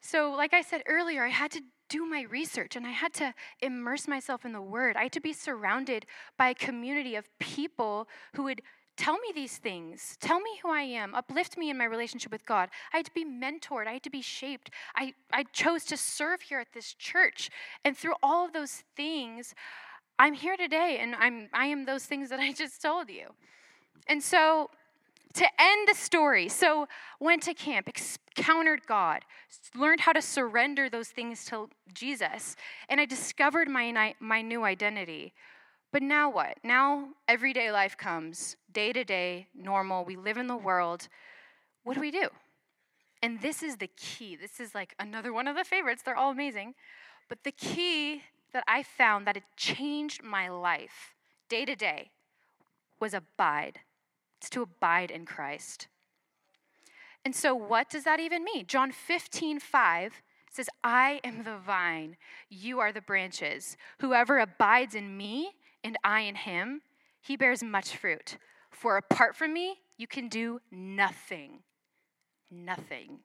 So, 0.00 0.32
like 0.32 0.52
I 0.52 0.62
said 0.62 0.82
earlier, 0.88 1.24
I 1.24 1.28
had 1.28 1.52
to 1.52 1.60
do 1.88 2.04
my 2.04 2.22
research 2.22 2.74
and 2.74 2.84
I 2.84 2.90
had 2.90 3.14
to 3.14 3.34
immerse 3.60 4.08
myself 4.08 4.44
in 4.44 4.52
the 4.52 4.60
Word. 4.60 4.96
I 4.96 5.04
had 5.04 5.12
to 5.12 5.20
be 5.20 5.32
surrounded 5.32 6.06
by 6.36 6.48
a 6.48 6.54
community 6.54 7.14
of 7.14 7.28
people 7.38 8.08
who 8.34 8.42
would 8.42 8.62
tell 8.96 9.14
me 9.14 9.28
these 9.32 9.58
things, 9.58 10.16
tell 10.20 10.40
me 10.40 10.58
who 10.60 10.70
I 10.70 10.82
am, 10.82 11.14
uplift 11.14 11.56
me 11.56 11.70
in 11.70 11.78
my 11.78 11.84
relationship 11.84 12.32
with 12.32 12.44
God. 12.44 12.68
I 12.92 12.96
had 12.96 13.06
to 13.06 13.14
be 13.14 13.24
mentored, 13.24 13.86
I 13.86 13.92
had 13.92 14.02
to 14.02 14.10
be 14.10 14.22
shaped. 14.22 14.70
I, 14.96 15.14
I 15.32 15.44
chose 15.52 15.84
to 15.84 15.96
serve 15.96 16.42
here 16.42 16.58
at 16.58 16.72
this 16.74 16.94
church. 16.94 17.48
And 17.84 17.96
through 17.96 18.14
all 18.24 18.44
of 18.44 18.52
those 18.52 18.82
things, 18.96 19.54
I'm 20.18 20.34
here 20.34 20.56
today 20.56 20.98
and 21.00 21.14
I'm, 21.14 21.48
I 21.52 21.66
am 21.66 21.86
those 21.86 22.06
things 22.06 22.28
that 22.30 22.40
I 22.40 22.52
just 22.52 22.82
told 22.82 23.08
you. 23.08 23.28
And 24.06 24.22
so 24.22 24.70
to 25.34 25.46
end 25.58 25.88
the 25.88 25.94
story, 25.94 26.48
so 26.48 26.86
went 27.18 27.42
to 27.42 27.54
camp, 27.54 27.88
encountered 28.36 28.86
God, 28.86 29.22
learned 29.74 30.00
how 30.00 30.12
to 30.12 30.22
surrender 30.22 30.88
those 30.88 31.08
things 31.08 31.44
to 31.46 31.68
Jesus, 31.92 32.56
and 32.88 33.00
I 33.00 33.04
discovered 33.04 33.68
my, 33.68 34.14
my 34.20 34.42
new 34.42 34.64
identity. 34.64 35.34
But 35.92 36.02
now 36.02 36.30
what? 36.30 36.58
Now 36.62 37.08
everyday 37.28 37.70
life 37.70 37.96
comes, 37.96 38.56
day 38.72 38.92
to 38.92 39.04
day, 39.04 39.48
normal. 39.54 40.04
We 40.04 40.16
live 40.16 40.38
in 40.38 40.46
the 40.46 40.56
world. 40.56 41.08
What 41.82 41.94
do 41.94 42.00
we 42.00 42.10
do? 42.10 42.28
And 43.22 43.40
this 43.40 43.62
is 43.62 43.76
the 43.76 43.90
key. 43.96 44.36
This 44.36 44.60
is 44.60 44.74
like 44.74 44.94
another 44.98 45.32
one 45.32 45.48
of 45.48 45.56
the 45.56 45.64
favorites. 45.64 46.02
They're 46.04 46.16
all 46.16 46.30
amazing. 46.30 46.74
But 47.28 47.44
the 47.44 47.52
key 47.52 48.22
that 48.52 48.64
I 48.66 48.82
found 48.82 49.26
that 49.26 49.36
it 49.36 49.44
changed 49.56 50.22
my 50.22 50.48
life 50.48 51.14
day 51.48 51.64
to 51.64 51.74
day 51.74 52.10
was 53.00 53.14
abide. 53.14 53.80
It's 54.38 54.50
to 54.50 54.62
abide 54.62 55.10
in 55.10 55.26
Christ. 55.26 55.88
And 57.24 57.34
so, 57.34 57.54
what 57.54 57.88
does 57.88 58.04
that 58.04 58.20
even 58.20 58.44
mean? 58.44 58.66
John 58.66 58.92
15, 58.92 59.58
5 59.60 60.22
says, 60.50 60.68
I 60.84 61.20
am 61.24 61.44
the 61.44 61.56
vine, 61.56 62.16
you 62.48 62.78
are 62.80 62.92
the 62.92 63.00
branches. 63.00 63.76
Whoever 64.00 64.38
abides 64.38 64.94
in 64.94 65.16
me 65.16 65.52
and 65.82 65.96
I 66.04 66.20
in 66.20 66.36
him, 66.36 66.82
he 67.20 67.36
bears 67.36 67.62
much 67.62 67.96
fruit. 67.96 68.36
For 68.70 68.96
apart 68.96 69.34
from 69.34 69.52
me, 69.52 69.78
you 69.96 70.06
can 70.06 70.28
do 70.28 70.60
nothing. 70.70 71.60
Nothing. 72.50 73.20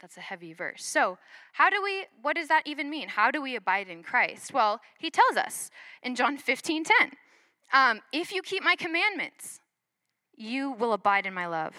That's 0.00 0.16
a 0.16 0.20
heavy 0.20 0.52
verse. 0.52 0.84
So, 0.84 1.18
how 1.52 1.70
do 1.70 1.80
we, 1.82 2.06
what 2.22 2.34
does 2.34 2.48
that 2.48 2.66
even 2.66 2.90
mean? 2.90 3.08
How 3.08 3.30
do 3.30 3.40
we 3.40 3.54
abide 3.54 3.88
in 3.88 4.02
Christ? 4.02 4.52
Well, 4.52 4.80
he 4.98 5.10
tells 5.10 5.36
us 5.36 5.70
in 6.02 6.16
John 6.16 6.38
15 6.38 6.84
10, 6.84 7.12
um, 7.72 8.00
if 8.12 8.32
you 8.32 8.42
keep 8.42 8.62
my 8.62 8.76
commandments, 8.76 9.60
you 10.36 10.72
will 10.72 10.92
abide 10.92 11.26
in 11.26 11.34
my 11.34 11.46
love, 11.46 11.74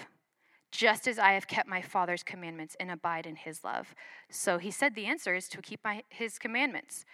just 0.71 1.07
as 1.07 1.19
I 1.19 1.33
have 1.33 1.47
kept 1.47 1.67
my 1.67 1.81
Father's 1.81 2.23
commandments 2.23 2.75
and 2.79 2.89
abide 2.89 3.25
in 3.25 3.35
his 3.35 3.63
love. 3.63 3.93
So 4.29 4.57
he 4.57 4.71
said 4.71 4.95
the 4.95 5.05
answer 5.05 5.35
is 5.35 5.47
to 5.50 5.62
keep 5.62 5.79
my, 5.83 6.03
his 6.09 6.39
commandments. 6.39 7.05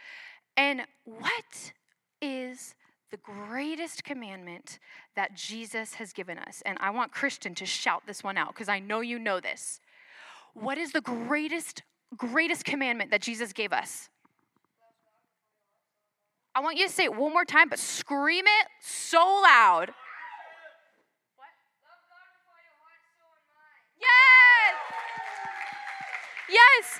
And 0.55 0.81
what 1.05 1.73
is 2.21 2.75
the 3.11 3.17
greatest 3.17 4.03
commandment 4.03 4.79
that 5.15 5.35
Jesus 5.35 5.95
has 5.95 6.13
given 6.13 6.37
us? 6.37 6.61
And 6.65 6.77
I 6.79 6.89
want 6.91 7.11
Christian 7.11 7.55
to 7.55 7.65
shout 7.65 8.03
this 8.05 8.23
one 8.23 8.37
out 8.37 8.53
because 8.53 8.69
I 8.69 8.79
know 8.79 9.01
you 9.01 9.19
know 9.19 9.39
this. 9.39 9.79
What 10.53 10.77
is 10.77 10.91
the 10.91 11.01
greatest, 11.01 11.83
greatest 12.15 12.65
commandment 12.65 13.11
that 13.11 13.21
Jesus 13.21 13.53
gave 13.53 13.73
us? 13.73 14.09
I 16.55 16.61
want 16.61 16.77
you 16.77 16.87
to 16.87 16.93
say 16.93 17.05
it 17.05 17.15
one 17.15 17.31
more 17.31 17.45
time, 17.45 17.69
but 17.69 17.79
scream 17.79 18.45
it 18.45 18.67
so 18.81 19.19
loud. 19.19 19.91
Yes! 23.99 24.75
Yes! 26.49 26.99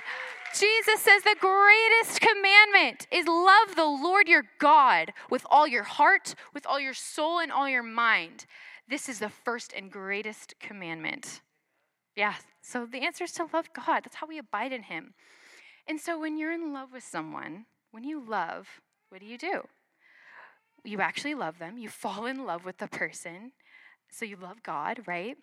Jesus 0.52 1.00
says 1.00 1.22
the 1.22 1.36
greatest 1.40 2.20
commandment 2.20 3.06
is 3.12 3.26
love 3.26 3.76
the 3.76 3.84
Lord 3.84 4.28
your 4.28 4.44
God 4.58 5.12
with 5.30 5.46
all 5.50 5.66
your 5.66 5.84
heart, 5.84 6.34
with 6.52 6.66
all 6.66 6.80
your 6.80 6.94
soul, 6.94 7.38
and 7.38 7.52
all 7.52 7.68
your 7.68 7.82
mind. 7.82 8.46
This 8.88 9.08
is 9.08 9.20
the 9.20 9.28
first 9.28 9.72
and 9.72 9.90
greatest 9.90 10.54
commandment. 10.58 11.40
Yeah, 12.16 12.34
so 12.60 12.84
the 12.84 13.04
answer 13.04 13.24
is 13.24 13.32
to 13.32 13.48
love 13.52 13.72
God. 13.72 14.04
That's 14.04 14.16
how 14.16 14.26
we 14.26 14.38
abide 14.38 14.72
in 14.72 14.84
Him. 14.84 15.14
And 15.86 16.00
so 16.00 16.18
when 16.18 16.36
you're 16.36 16.52
in 16.52 16.72
love 16.72 16.92
with 16.92 17.04
someone, 17.04 17.66
when 17.92 18.04
you 18.04 18.20
love, 18.20 18.80
what 19.10 19.20
do 19.20 19.26
you 19.26 19.38
do? 19.38 19.62
You 20.84 21.00
actually 21.00 21.34
love 21.34 21.58
them, 21.58 21.76
you 21.76 21.88
fall 21.88 22.26
in 22.26 22.46
love 22.46 22.64
with 22.64 22.78
the 22.78 22.88
person. 22.88 23.52
So 24.08 24.24
you 24.24 24.36
love 24.36 24.62
God, 24.62 25.00
right? 25.06 25.36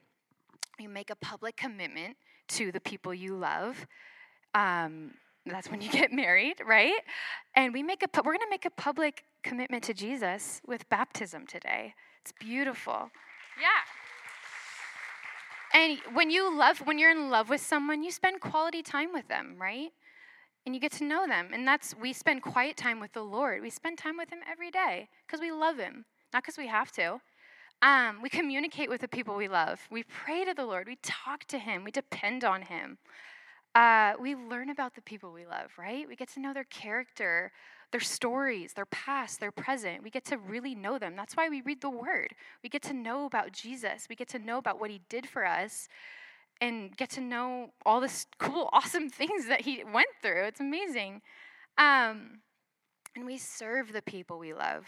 You 0.79 0.89
make 0.89 1.09
a 1.09 1.15
public 1.15 1.55
commitment 1.55 2.17
to 2.49 2.71
the 2.71 2.79
people 2.79 3.13
you 3.13 3.35
love. 3.35 3.87
Um, 4.53 5.11
that's 5.45 5.69
when 5.69 5.81
you 5.81 5.89
get 5.91 6.11
married, 6.11 6.61
right? 6.65 6.99
And 7.55 7.73
we 7.73 7.83
make 7.83 8.03
a 8.03 8.07
we're 8.17 8.33
going 8.33 8.39
to 8.39 8.49
make 8.49 8.65
a 8.65 8.71
public 8.71 9.23
commitment 9.43 9.83
to 9.83 9.93
Jesus 9.93 10.61
with 10.65 10.87
baptism 10.89 11.45
today. 11.47 11.93
It's 12.21 12.33
beautiful. 12.39 13.09
Yeah. 13.59 13.83
And 15.73 15.99
when 16.13 16.29
you 16.29 16.55
love 16.55 16.79
when 16.79 16.97
you're 16.97 17.11
in 17.11 17.29
love 17.29 17.49
with 17.49 17.61
someone, 17.61 18.03
you 18.03 18.11
spend 18.11 18.41
quality 18.41 18.81
time 18.81 19.13
with 19.13 19.27
them, 19.27 19.55
right? 19.59 19.91
And 20.67 20.75
you 20.75 20.81
get 20.81 20.91
to 20.93 21.05
know 21.05 21.25
them. 21.25 21.47
And 21.53 21.67
that's 21.67 21.95
we 21.99 22.13
spend 22.13 22.43
quiet 22.43 22.77
time 22.77 22.99
with 22.99 23.13
the 23.13 23.23
Lord. 23.23 23.63
We 23.63 23.71
spend 23.71 23.97
time 23.97 24.17
with 24.17 24.29
him 24.29 24.41
every 24.47 24.69
day 24.69 25.09
because 25.25 25.41
we 25.41 25.51
love 25.51 25.77
him, 25.79 26.05
not 26.31 26.43
because 26.43 26.59
we 26.59 26.67
have 26.67 26.91
to. 26.91 27.19
Um, 27.81 28.21
we 28.21 28.29
communicate 28.29 28.89
with 28.89 29.01
the 29.01 29.07
people 29.07 29.35
we 29.35 29.47
love. 29.47 29.79
We 29.89 30.03
pray 30.03 30.45
to 30.45 30.53
the 30.53 30.65
Lord. 30.65 30.87
We 30.87 30.97
talk 31.01 31.45
to 31.45 31.57
him. 31.57 31.83
We 31.83 31.91
depend 31.91 32.43
on 32.43 32.61
him 32.63 32.99
uh, 33.77 34.13
we 34.19 34.35
learn 34.35 34.71
about 34.71 34.95
the 34.95 35.01
people 35.01 35.31
we 35.31 35.45
love, 35.45 35.71
right? 35.77 36.07
We 36.07 36.15
get 36.15 36.29
to 36.29 36.39
know 36.39 36.51
their 36.51 36.63
character, 36.63 37.51
their 37.91 38.01
stories, 38.01 38.73
their 38.73 38.87
past, 38.87 39.39
their 39.39 39.51
present. 39.51 40.01
We 40.01 40.09
get 40.09 40.25
to 40.25 40.37
really 40.39 40.73
know 40.73 40.97
them. 40.97 41.15
That's 41.15 41.35
why 41.35 41.47
we 41.47 41.61
read 41.61 41.81
the 41.81 41.89
Word. 41.91 42.33
We 42.63 42.69
get 42.69 42.81
to 42.83 42.93
know 42.93 43.25
about 43.25 43.51
Jesus. 43.51 44.07
We 44.09 44.15
get 44.15 44.29
to 44.29 44.39
know 44.39 44.57
about 44.57 44.79
what 44.79 44.89
He 44.89 45.01
did 45.09 45.27
for 45.27 45.45
us 45.45 45.89
and 46.61 46.95
get 46.95 47.09
to 47.11 47.21
know 47.21 47.71
all 47.85 47.99
this 47.99 48.25
cool, 48.39 48.69
awesome 48.73 49.09
things 49.09 49.47
that 49.47 49.61
He 49.61 49.83
went 49.83 50.09
through. 50.21 50.43
It's 50.45 50.59
amazing. 50.59 51.21
Um, 51.77 52.39
and 53.15 53.25
we 53.25 53.37
serve 53.37 53.93
the 53.93 54.01
people 54.01 54.37
we 54.39 54.53
love, 54.53 54.85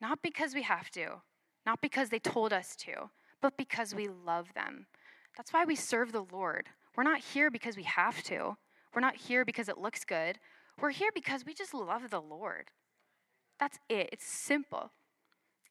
not 0.00 0.20
because 0.22 0.54
we 0.54 0.62
have 0.62 0.90
to, 0.90 1.20
not 1.66 1.80
because 1.80 2.08
they 2.08 2.18
told 2.18 2.52
us 2.52 2.76
to, 2.76 3.10
but 3.40 3.56
because 3.56 3.94
we 3.94 4.08
love 4.08 4.52
them. 4.54 4.86
That's 5.36 5.52
why 5.52 5.64
we 5.64 5.76
serve 5.76 6.12
the 6.12 6.26
Lord. 6.32 6.68
We're 6.96 7.02
not 7.02 7.20
here 7.20 7.50
because 7.50 7.76
we 7.76 7.84
have 7.84 8.22
to. 8.24 8.56
We're 8.94 9.00
not 9.00 9.16
here 9.16 9.44
because 9.44 9.68
it 9.68 9.78
looks 9.78 10.04
good. 10.04 10.38
We're 10.80 10.90
here 10.90 11.10
because 11.14 11.44
we 11.44 11.54
just 11.54 11.74
love 11.74 12.10
the 12.10 12.20
Lord. 12.20 12.70
That's 13.58 13.78
it. 13.88 14.10
It's 14.12 14.26
simple. 14.26 14.90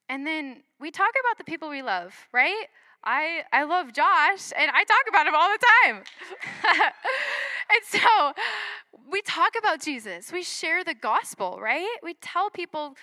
And 0.10 0.25
then 0.25 0.63
we 0.80 0.92
talk 0.92 1.12
about 1.12 1.38
the 1.38 1.44
people 1.44 1.70
we 1.70 1.82
love, 1.82 2.13
right? 2.32 2.66
I, 3.03 3.43
I 3.51 3.63
love 3.63 3.93
Josh 3.93 4.51
and 4.55 4.70
I 4.72 4.84
talk 4.84 5.03
about 5.10 5.27
him 5.27 5.36
all 5.36 5.50
the 5.50 5.60
time. 5.84 6.03
and 7.72 7.81
so 7.84 8.34
we 9.12 9.22
talk 9.22 9.53
about 9.58 9.81
Jesus. 9.81 10.31
We 10.31 10.43
share 10.43 10.84
the 10.84 10.93
gospel, 10.93 11.60
right? 11.62 11.98
We 12.03 12.13
tell 12.22 12.50
people, 12.50 12.96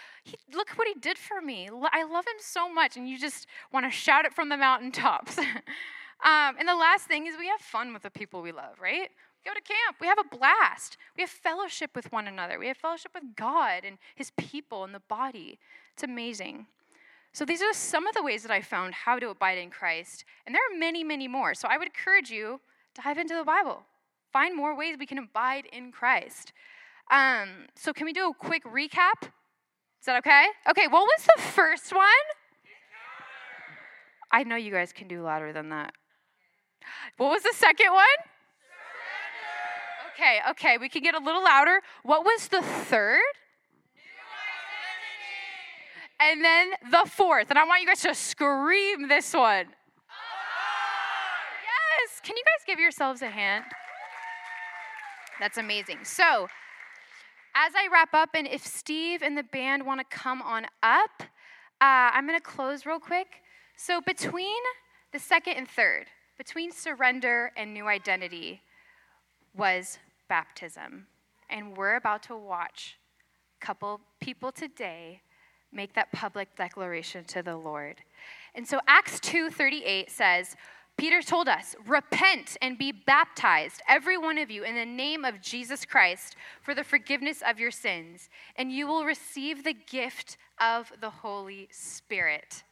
look 0.52 0.70
what 0.70 0.86
he 0.86 0.94
did 0.94 1.18
for 1.18 1.40
me. 1.40 1.68
I 1.92 2.04
love 2.04 2.26
him 2.26 2.38
so 2.38 2.72
much. 2.72 2.96
And 2.96 3.08
you 3.08 3.18
just 3.18 3.46
want 3.72 3.86
to 3.86 3.90
shout 3.90 4.24
it 4.24 4.32
from 4.32 4.48
the 4.48 4.56
mountaintops. 4.56 5.38
Um, 6.24 6.56
and 6.58 6.68
the 6.68 6.74
last 6.74 7.06
thing 7.06 7.26
is 7.26 7.36
we 7.38 7.46
have 7.46 7.60
fun 7.60 7.92
with 7.92 8.02
the 8.02 8.10
people 8.10 8.42
we 8.42 8.50
love, 8.50 8.80
right? 8.80 9.08
We 9.08 9.50
go 9.50 9.54
to 9.54 9.60
camp, 9.60 9.96
we 10.00 10.08
have 10.08 10.18
a 10.18 10.36
blast. 10.36 10.96
We 11.16 11.22
have 11.22 11.30
fellowship 11.30 11.94
with 11.94 12.10
one 12.10 12.26
another. 12.26 12.58
We 12.58 12.66
have 12.66 12.76
fellowship 12.76 13.12
with 13.14 13.36
God 13.36 13.84
and 13.84 13.98
His 14.16 14.32
people 14.32 14.82
and 14.82 14.92
the 14.92 15.02
body. 15.08 15.58
It's 15.94 16.02
amazing. 16.02 16.66
So, 17.38 17.44
these 17.44 17.62
are 17.62 17.72
some 17.72 18.08
of 18.08 18.16
the 18.16 18.22
ways 18.24 18.42
that 18.42 18.50
I 18.50 18.60
found 18.60 18.94
how 18.94 19.20
to 19.20 19.28
abide 19.28 19.58
in 19.58 19.70
Christ. 19.70 20.24
And 20.44 20.52
there 20.52 20.60
are 20.60 20.76
many, 20.76 21.04
many 21.04 21.28
more. 21.28 21.54
So, 21.54 21.68
I 21.70 21.78
would 21.78 21.86
encourage 21.86 22.30
you 22.30 22.58
to 22.94 23.00
dive 23.00 23.16
into 23.16 23.36
the 23.36 23.44
Bible, 23.44 23.84
find 24.32 24.56
more 24.56 24.76
ways 24.76 24.96
we 24.98 25.06
can 25.06 25.18
abide 25.18 25.66
in 25.72 25.92
Christ. 25.92 26.52
Um, 27.12 27.68
so, 27.76 27.92
can 27.92 28.06
we 28.06 28.12
do 28.12 28.28
a 28.28 28.34
quick 28.34 28.64
recap? 28.64 29.22
Is 29.22 30.06
that 30.06 30.16
okay? 30.18 30.46
Okay, 30.68 30.88
what 30.88 31.02
was 31.02 31.28
the 31.36 31.40
first 31.40 31.94
one? 31.94 32.08
I 34.32 34.42
know 34.42 34.56
you 34.56 34.72
guys 34.72 34.92
can 34.92 35.06
do 35.06 35.22
louder 35.22 35.52
than 35.52 35.68
that. 35.68 35.92
What 37.18 37.30
was 37.30 37.44
the 37.44 37.54
second 37.54 37.92
one? 37.92 38.18
Okay, 40.12 40.40
okay, 40.50 40.76
we 40.76 40.88
can 40.88 41.04
get 41.04 41.14
a 41.14 41.20
little 41.20 41.44
louder. 41.44 41.82
What 42.02 42.24
was 42.24 42.48
the 42.48 42.62
third? 42.62 43.20
And 46.20 46.44
then 46.44 46.72
the 46.90 47.08
fourth. 47.08 47.50
And 47.50 47.58
I 47.58 47.64
want 47.64 47.80
you 47.80 47.86
guys 47.86 48.02
to 48.02 48.14
scream 48.14 49.08
this 49.08 49.32
one. 49.32 49.66
Yes. 51.64 52.20
Can 52.22 52.36
you 52.36 52.42
guys 52.44 52.64
give 52.66 52.78
yourselves 52.78 53.22
a 53.22 53.30
hand? 53.30 53.64
That's 55.38 55.58
amazing. 55.58 55.98
So, 56.02 56.48
as 57.54 57.72
I 57.74 57.88
wrap 57.92 58.12
up, 58.12 58.30
and 58.34 58.46
if 58.46 58.66
Steve 58.66 59.22
and 59.22 59.38
the 59.38 59.44
band 59.44 59.86
want 59.86 60.00
to 60.00 60.16
come 60.16 60.42
on 60.42 60.66
up, 60.82 61.22
uh, 61.80 62.10
I'm 62.12 62.26
going 62.26 62.38
to 62.38 62.44
close 62.44 62.84
real 62.84 62.98
quick. 62.98 63.42
So, 63.76 64.00
between 64.00 64.60
the 65.12 65.18
second 65.20 65.54
and 65.54 65.68
third, 65.68 66.06
between 66.36 66.72
surrender 66.72 67.52
and 67.56 67.72
new 67.72 67.86
identity 67.86 68.62
was 69.56 69.98
baptism. 70.28 71.06
And 71.48 71.76
we're 71.76 71.96
about 71.96 72.24
to 72.24 72.36
watch 72.36 72.98
a 73.60 73.64
couple 73.64 74.00
people 74.20 74.52
today 74.52 75.22
make 75.72 75.94
that 75.94 76.12
public 76.12 76.54
declaration 76.56 77.24
to 77.24 77.42
the 77.42 77.56
Lord. 77.56 77.96
And 78.54 78.66
so 78.66 78.80
Acts 78.86 79.20
2:38 79.20 80.10
says, 80.10 80.56
Peter 80.98 81.22
told 81.22 81.48
us, 81.48 81.76
Repent 81.86 82.56
and 82.60 82.76
be 82.76 82.90
baptized, 82.90 83.80
every 83.88 84.18
one 84.18 84.36
of 84.36 84.50
you, 84.50 84.64
in 84.64 84.74
the 84.74 84.84
name 84.84 85.24
of 85.24 85.40
Jesus 85.40 85.84
Christ 85.84 86.34
for 86.60 86.74
the 86.74 86.82
forgiveness 86.82 87.40
of 87.46 87.60
your 87.60 87.70
sins, 87.70 88.28
and 88.56 88.72
you 88.72 88.86
will 88.86 89.04
receive 89.04 89.62
the 89.62 89.74
gift 89.74 90.36
of 90.60 90.92
the 91.00 91.08
Holy 91.08 91.68
Spirit. 91.70 92.64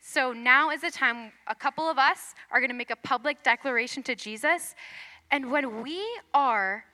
So 0.00 0.32
now 0.32 0.70
is 0.70 0.82
the 0.82 0.90
time, 0.90 1.32
a 1.48 1.54
couple 1.54 1.90
of 1.90 1.98
us 1.98 2.34
are 2.52 2.60
going 2.60 2.70
to 2.70 2.76
make 2.76 2.90
a 2.90 2.96
public 2.96 3.42
declaration 3.42 4.02
to 4.04 4.14
Jesus. 4.14 4.76
And 5.30 5.50
when 5.50 5.82
we 5.82 6.00
are 6.32 6.84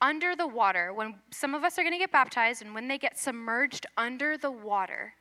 under 0.00 0.34
the 0.34 0.46
water, 0.46 0.92
when 0.92 1.16
some 1.30 1.54
of 1.54 1.64
us 1.64 1.78
are 1.78 1.82
going 1.82 1.92
to 1.92 1.98
get 1.98 2.12
baptized, 2.12 2.62
and 2.62 2.74
when 2.74 2.88
they 2.88 2.98
get 2.98 3.18
submerged 3.18 3.86
under 3.96 4.36
the 4.36 4.50
water, 4.50 5.14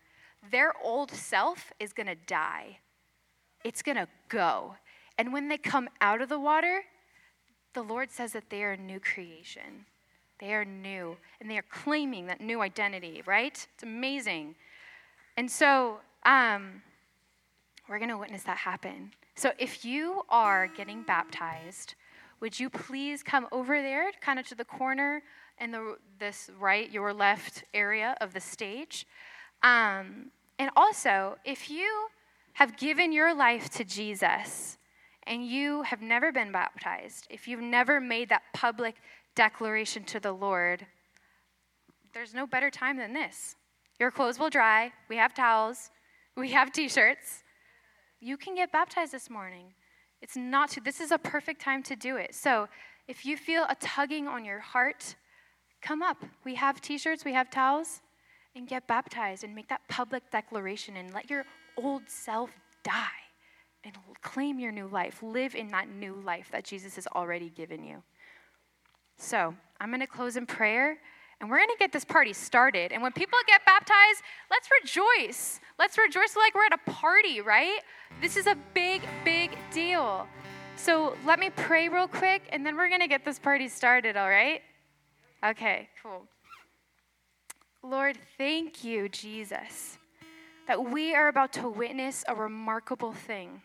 their 0.52 0.74
old 0.84 1.12
self 1.12 1.72
is 1.80 1.94
going 1.94 2.08
to 2.08 2.16
die. 2.16 2.80
It's 3.64 3.82
going 3.82 3.98
to 3.98 4.08
go. 4.30 4.76
And 5.18 5.34
when 5.34 5.50
they 5.50 5.58
come 5.58 5.90
out 6.00 6.22
of 6.22 6.30
the 6.30 6.40
water, 6.40 6.82
the 7.74 7.82
Lord 7.82 8.10
says 8.12 8.32
that 8.34 8.50
they 8.50 8.64
are 8.64 8.72
a 8.72 8.78
new 8.78 9.00
creation. 9.00 9.86
They 10.40 10.54
are 10.54 10.64
new, 10.64 11.18
and 11.42 11.52
they 11.52 11.58
are 11.58 11.66
claiming 11.70 12.28
that 12.28 12.40
new 12.40 12.62
identity, 12.62 13.22
right? 13.26 13.68
It's 13.74 13.84
amazing. 13.84 14.56
And 15.36 15.52
so, 15.52 16.00
um, 16.24 16.82
we're 17.90 17.98
going 17.98 18.10
to 18.10 18.18
witness 18.18 18.44
that 18.44 18.58
happen. 18.58 19.12
So 19.36 19.52
if 19.58 19.84
you 19.84 20.22
are 20.30 20.68
getting 20.68 21.02
baptized, 21.02 21.96
would 22.40 22.60
you 22.60 22.70
please 22.70 23.24
come 23.24 23.48
over 23.52 23.82
there, 23.82 24.12
kind 24.22 24.40
of 24.40 24.48
to 24.48 24.56
the 24.56 24.66
corner 24.66 25.22
in 25.60 25.72
the 25.72 25.98
this 26.20 26.50
right, 26.60 26.90
your 26.92 27.14
left 27.14 27.64
area 27.74 28.16
of 28.22 28.34
the 28.34 28.40
stage? 28.40 29.06
Um, 29.62 30.32
and 30.58 30.70
also, 30.76 31.38
if 31.46 31.70
you 31.70 32.08
have 32.54 32.78
given 32.78 33.12
your 33.12 33.34
life 33.34 33.70
to 33.72 33.84
Jesus 33.84 34.78
and 35.24 35.46
you 35.46 35.84
have 35.84 36.02
never 36.02 36.32
been 36.32 36.52
baptized, 36.52 37.28
if 37.30 37.48
you've 37.48 37.62
never 37.62 38.00
made 38.00 38.30
that 38.30 38.44
public 38.54 38.96
declaration 39.36 40.04
to 40.06 40.20
the 40.20 40.32
Lord, 40.32 40.86
there's 42.14 42.34
no 42.34 42.48
better 42.48 42.70
time 42.70 42.98
than 42.98 43.14
this. 43.14 43.56
Your 44.00 44.12
clothes 44.12 44.40
will 44.40 44.50
dry. 44.50 44.92
We 45.10 45.18
have 45.18 45.34
towels. 45.34 45.92
We 46.36 46.52
have 46.52 46.72
t 46.72 46.88
shirts. 46.88 47.44
You 48.22 48.38
can 48.38 48.56
get 48.56 48.72
baptized 48.72 49.12
this 49.12 49.30
morning. 49.30 49.74
It's 50.22 50.36
not 50.36 50.72
too, 50.72 50.82
this 50.82 51.00
is 51.00 51.12
a 51.12 51.18
perfect 51.18 51.62
time 51.62 51.84
to 51.84 51.96
do 51.96 52.18
it. 52.18 52.36
So 52.36 52.68
if 53.08 53.26
you 53.26 53.38
feel 53.38 53.66
a 53.70 53.76
tugging 53.80 54.28
on 54.28 54.46
your 54.46 54.60
heart, 54.60 55.16
come 55.82 56.02
up. 56.02 56.24
We 56.44 56.56
have 56.56 56.82
t 56.82 56.98
shirts, 56.98 57.26
we 57.26 57.34
have 57.34 57.50
towels, 57.50 58.02
and 58.56 58.68
get 58.68 58.88
baptized 58.88 59.44
and 59.44 59.56
make 59.56 59.70
that 59.70 59.82
public 59.88 60.30
declaration 60.32 60.98
and 60.98 61.14
let 61.14 61.30
your 61.30 61.46
old 61.78 62.04
self 62.08 62.52
die 62.84 63.08
and 63.84 63.96
claim 64.22 64.60
your 64.60 64.72
new 64.72 64.88
life. 64.88 65.24
Live 65.24 65.56
in 65.56 65.70
that 65.70 65.90
new 65.90 66.22
life 66.26 66.50
that 66.52 66.66
Jesus 66.66 66.96
has 66.96 67.08
already 67.08 67.50
given 67.50 67.84
you. 67.84 68.04
So 69.18 69.56
I'm 69.80 69.90
going 69.90 70.02
to 70.02 70.08
close 70.08 70.36
in 70.36 70.46
prayer. 70.46 70.98
And 71.40 71.50
we're 71.50 71.58
going 71.58 71.70
to 71.70 71.78
get 71.80 71.94
this 71.94 72.04
party 72.04 72.34
started. 72.34 72.92
And 72.92 73.02
when 73.02 73.14
people 73.14 73.40
get 73.48 73.66
baptized, 73.66 74.22
let's 74.52 74.68
rejoice. 74.82 75.60
Let's 75.78 75.98
rejoice 75.98 76.36
like 76.36 76.54
we're 76.54 76.66
at 76.66 76.74
a 76.74 76.92
party, 76.92 77.40
right? 77.40 77.80
This 78.22 78.36
is 78.36 78.46
a 78.46 78.56
big, 78.74 79.02
big 79.24 79.58
deal. 79.72 80.28
So 80.76 81.16
let 81.26 81.40
me 81.40 81.50
pray 81.50 81.90
real 81.90 82.08
quick, 82.08 82.44
and 82.52 82.66
then 82.66 82.76
we're 82.76 82.90
going 82.90 83.02
to 83.02 83.08
get 83.08 83.26
this 83.26 83.40
party 83.40 83.68
started, 83.68 84.18
all 84.18 84.30
right? 84.30 84.62
Okay, 85.46 85.90
cool. 86.04 86.26
Lord, 87.84 88.18
thank 88.38 88.84
you, 88.84 89.08
Jesus, 89.08 89.98
that 90.68 90.92
we 90.92 91.16
are 91.16 91.30
about 91.30 91.54
to 91.54 91.70
witness 91.70 92.26
a 92.28 92.36
remarkable 92.36 93.14
thing. 93.14 93.62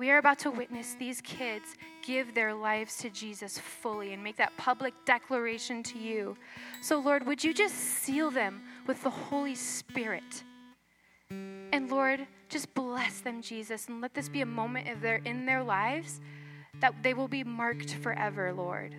We 0.00 0.10
are 0.10 0.16
about 0.16 0.38
to 0.38 0.50
witness 0.50 0.96
these 0.98 1.20
kids 1.20 1.76
give 2.02 2.32
their 2.32 2.54
lives 2.54 2.96
to 3.00 3.10
Jesus 3.10 3.58
fully 3.58 4.14
and 4.14 4.24
make 4.24 4.36
that 4.36 4.56
public 4.56 4.94
declaration 5.04 5.82
to 5.82 5.98
you. 5.98 6.38
So, 6.80 6.98
Lord, 6.98 7.26
would 7.26 7.44
you 7.44 7.52
just 7.52 7.74
seal 7.74 8.30
them 8.30 8.62
with 8.86 9.02
the 9.02 9.10
Holy 9.10 9.54
Spirit? 9.54 10.42
And 11.28 11.90
Lord, 11.90 12.26
just 12.48 12.72
bless 12.72 13.20
them, 13.20 13.42
Jesus, 13.42 13.88
and 13.88 14.00
let 14.00 14.14
this 14.14 14.30
be 14.30 14.40
a 14.40 14.46
moment 14.46 14.88
of 14.88 15.02
their, 15.02 15.16
in 15.16 15.44
their 15.44 15.62
lives 15.62 16.22
that 16.80 16.94
they 17.02 17.12
will 17.12 17.28
be 17.28 17.44
marked 17.44 17.92
forever, 17.96 18.54
Lord. 18.54 18.94